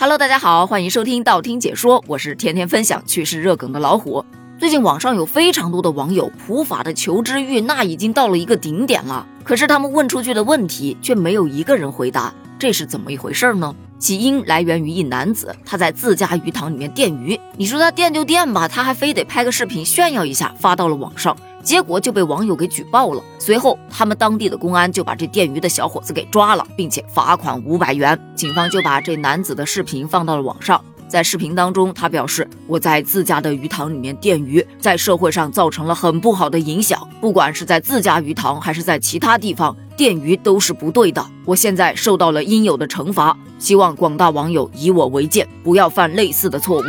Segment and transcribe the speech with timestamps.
[0.00, 4.24] Hello，大家好，欢迎收听道听解说，我是天天分享趣事热梗的老虎。
[4.56, 9.26] 最近网上有非常多的网友普法的求知欲，那已经到了一个顶点了。
[9.42, 13.74] 可是他们问出去的问题却没有一个人回答，这是怎么一回事呢？
[13.98, 17.36] 起因来源于一男子，他在自家鱼塘里面电鱼。
[17.56, 21.36] 你说他电就电吧，他还非得拍个视频炫耀一下，发到了网上。
[21.62, 23.22] 结果就被网友给举报了。
[23.38, 28.18] 随后，他们当地的公安就把这电鱼的小伙子给抓了，并且罚款五百元。
[28.34, 30.82] 警方就把这男子的视频放到了网上。
[31.06, 37.08] 在视频当中，他表示：“我在自家的鱼塘里面电鱼，在社会上造成了很不好的影响。
[37.18, 41.26] 不管是在自家鱼塘还是在其他地方，电鱼都是不对的。
[41.46, 46.84] 我现在受到了应有的惩罚，希望广大网友以我为鉴，不要犯类似的错误。”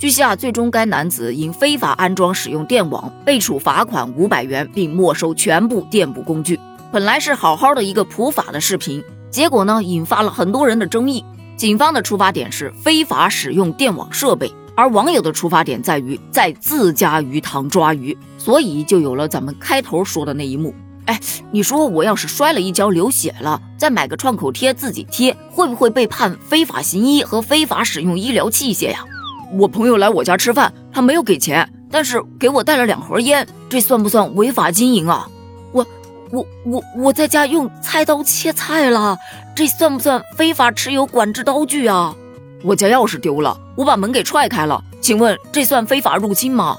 [0.00, 6.58] 据悉啊，最终该男子因非法安装使用电网，被处罚款五百元，并没收全部电补工具。
[6.90, 11.22] 本来是好好的一个普法的视频，结果呢，引发了很多人的争议。
[11.54, 20.74] 警方的出发点是非法使用电网设备，而网友的出发点在于在自家鱼塘抓鱼，所以就有了咱们开头说的那一幕。
[21.04, 29.04] 哎，你说我要是摔了一跤流血了，再买个创口贴自己贴，会不会被判非法行医和非法使用医疗器械呀？
[29.52, 35.28] 我朋友来我家吃饭，他没有给钱，但是给我带了两盒烟，这算不算违法经营啊？
[35.72, 35.86] 我
[36.30, 39.18] 我我我在家用菜刀切菜了，
[39.54, 42.14] 这算不算非法持有管制刀具啊？
[42.62, 46.76] 我家钥匙丢了，我把门给踹开了，请问这算非法入侵吗？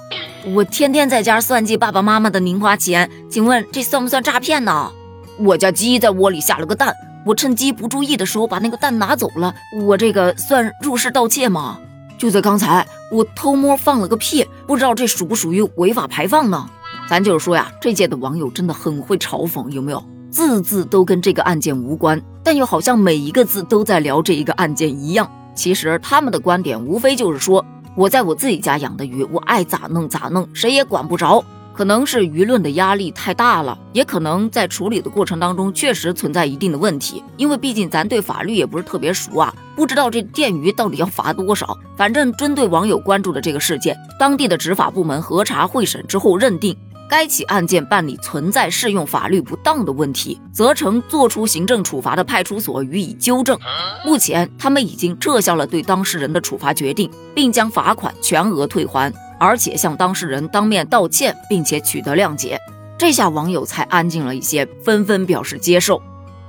[0.54, 4.92] 我天天在家算计爸爸妈妈的零花钱，请问这算不算诈骗呢？
[5.38, 11.80] 我家鸡在窝里下了个蛋，我趁鸡不注意的时候把那个蛋拿走了，我这个算入室盗窃吗？
[12.22, 16.70] 就在刚才，我偷摸放了个屁，不知道这属不属于违法排放呢？
[17.10, 20.04] 咱就是说呀，这届的网友真的很会嘲讽，有没有？
[20.30, 25.28] 字字都跟这个案件无关，但又好像每一个字都在聊这一个案件一样。
[25.56, 31.44] 其实他们的观点无非就是说，我在我自己家养的鱼，我爱咋弄咋弄，谁也管不着。
[31.82, 37.24] 可能是舆论的压力太大了，也可能在处理的过程当中确实存在一定的问题。
[37.38, 41.76] 因为毕竟咱对法律也不是特别熟啊，不知道这电鱼到底要罚多少。
[41.98, 46.78] 反正针对网友关注的这个事件，当地的执法部门核查会审之后认定。
[47.10, 53.58] 该起案件办理存在适用法律不当的问题，责成作出行政处罚的派出所予以纠正。
[54.06, 59.12] 目前，他们已经撤销了对当事人的处罚决定，并将罚款全额退还，
[59.42, 62.60] 而且向当事人当面道歉，并且取得谅解。
[62.96, 66.00] 这下网友才安静了一些，纷纷表示接受。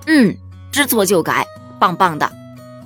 [0.06, 0.36] 嗯，
[0.70, 1.46] 知错就改，
[1.80, 2.30] 棒棒的。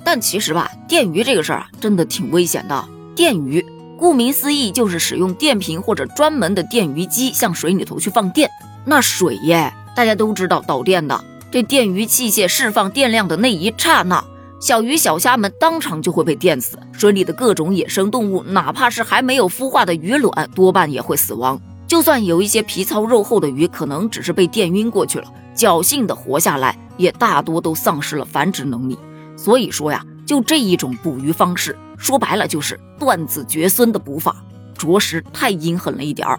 [0.05, 2.87] 但其实吧，电鱼这个事儿啊，真的挺危险的。
[3.17, 3.65] 电鱼。
[3.99, 8.49] 顾名思义，就是使用电瓶或者专门的电鱼机向水里头去放电。
[8.85, 11.21] 那水耶，大家都知道导电的。
[11.51, 14.23] 这电鱼器械释放电量的那一刹那，
[14.59, 16.77] 小鱼小虾们当场就会被电死。
[16.91, 21.59] 水里的各种野生动物，哪怕是还没有孵化的鱼卵，多半也会死亡。
[21.87, 25.25] 就算有一些皮糙肉厚的鱼，可能只是被电晕过去了，
[25.55, 28.97] 侥幸的活下来，也大多都丧失了繁殖能力。
[29.35, 30.03] 所以说呀。
[30.27, 34.35] 就这一种捕鱼方式，说白了就是断子绝孙的捕法，
[34.77, 36.37] 着实太阴狠了一点儿。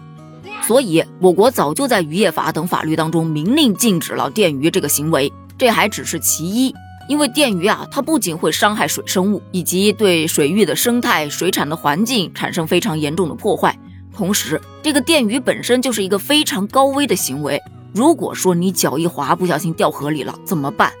[0.61, 5.33] 所以，我国早就在渔业法等法律当中明令禁止了电鱼这个行为。
[5.57, 6.71] 这还只是其一，
[7.09, 13.75] 因为电鱼啊，它不仅会伤害水生物，以及对水域的生态、水产的环境产生非常严重的破坏。
[14.15, 17.59] 同时，这个电鱼本身就是一个非常高危的行为。
[17.95, 20.93] 如果说你脚一滑，不小心掉河里了，怎么办？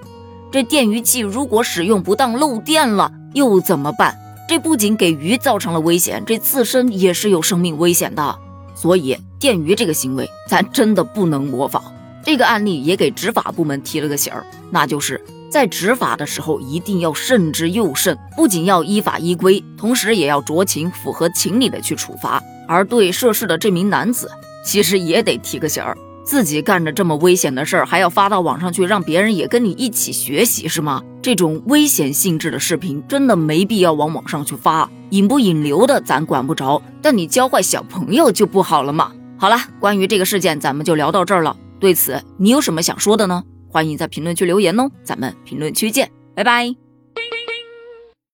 [0.51, 4.17] 这电鱼器如果使用不当漏电了，又怎么办？
[4.47, 8.35] 这不仅给鱼造成了危险，这自身也是有生命危险的。
[8.73, 11.83] 所以电鱼这个行为，咱真的不能模仿。
[12.23, 22.41] 这个案例也给执法部门提了个醒儿，那就是在执法的时候一定要慎之又慎，不仅要依法依规，同时也要酌情符合情理的去处罚。
[22.67, 24.29] 而对涉事的这名男子，
[24.63, 25.97] 其实也得提个醒儿。
[26.23, 31.01] 自己干着这么危险的事儿，还要发到网上去，让别人也跟你一起学习是吗？
[31.23, 39.11] 这种危险性质的视频真的没必要往网上去发，引不引流的咱管不着，但你教坏小朋友就不好了嘛。
[39.37, 41.57] 好了，关于这个事件咱们就聊到这儿了。
[41.79, 43.43] 对此你有什么想说的呢？
[43.69, 46.88] 欢迎在评论区留言哦，咱们评论区见，拜拜。